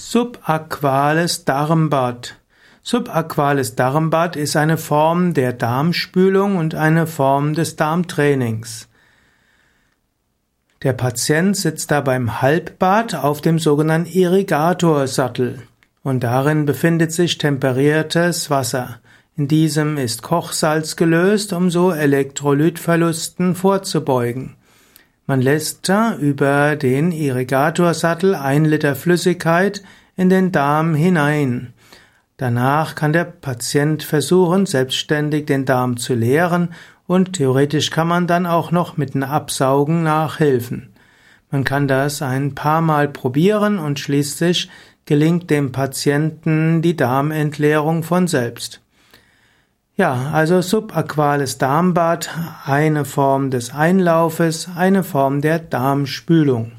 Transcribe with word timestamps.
Subaquales 0.00 1.44
Darmbad. 1.44 2.36
Subaquales 2.84 3.74
Darmbad 3.74 4.36
ist 4.36 4.54
eine 4.54 4.78
Form 4.78 5.34
der 5.34 5.52
Darmspülung 5.52 6.56
und 6.56 6.76
eine 6.76 7.08
Form 7.08 7.54
des 7.54 7.74
Darmtrainings. 7.74 8.88
Der 10.84 10.92
Patient 10.92 11.56
sitzt 11.56 11.90
da 11.90 12.00
beim 12.00 12.40
Halbbad 12.40 13.16
auf 13.16 13.40
dem 13.40 13.58
sogenannten 13.58 14.08
Irrigatorsattel 14.08 15.64
und 16.04 16.22
darin 16.22 16.64
befindet 16.64 17.10
sich 17.10 17.36
temperiertes 17.36 18.50
Wasser. 18.50 19.00
In 19.36 19.48
diesem 19.48 19.98
ist 19.98 20.22
Kochsalz 20.22 20.94
gelöst, 20.94 21.52
um 21.52 21.72
so 21.72 21.90
Elektrolytverlusten 21.90 23.56
vorzubeugen. 23.56 24.57
Man 25.28 25.42
lässt 25.42 25.92
über 26.20 26.74
den 26.74 27.12
Irrigatorsattel 27.12 28.34
ein 28.34 28.64
Liter 28.64 28.96
Flüssigkeit 28.96 29.82
in 30.16 30.30
den 30.30 30.52
Darm 30.52 30.94
hinein. 30.94 31.74
Danach 32.38 32.94
kann 32.94 33.12
der 33.12 33.24
Patient 33.24 34.02
versuchen, 34.02 34.64
selbstständig 34.64 35.44
den 35.44 35.66
Darm 35.66 35.98
zu 35.98 36.14
leeren 36.14 36.72
und 37.06 37.34
theoretisch 37.34 37.90
kann 37.90 38.08
man 38.08 38.26
dann 38.26 38.46
auch 38.46 38.70
noch 38.70 38.96
mit 38.96 39.14
einem 39.14 39.28
Absaugen 39.28 40.02
nachhelfen. 40.02 40.94
Man 41.50 41.62
kann 41.62 41.88
das 41.88 42.22
ein 42.22 42.54
paar 42.54 42.80
Mal 42.80 43.06
probieren 43.06 43.78
und 43.78 44.00
schließlich 44.00 44.70
gelingt 45.04 45.50
dem 45.50 45.72
Patienten 45.72 46.80
die 46.80 46.96
Darmentleerung 46.96 48.02
von 48.02 48.28
selbst. 48.28 48.80
Ja, 49.98 50.30
also 50.32 50.62
subaquales 50.62 51.58
Darmbad, 51.58 52.30
eine 52.64 53.04
Form 53.04 53.50
des 53.50 53.74
Einlaufes, 53.74 54.68
eine 54.76 55.02
Form 55.02 55.40
der 55.40 55.58
Darmspülung. 55.58 56.70